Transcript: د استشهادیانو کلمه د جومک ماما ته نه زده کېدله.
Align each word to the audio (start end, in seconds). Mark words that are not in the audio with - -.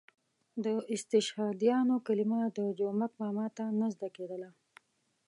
د 0.63 0.65
استشهادیانو 0.95 1.95
کلمه 2.07 2.41
د 2.57 2.59
جومک 2.77 3.11
ماما 3.21 3.47
ته 3.57 3.65
نه 3.79 3.87
زده 3.93 4.09
کېدله. 4.15 4.49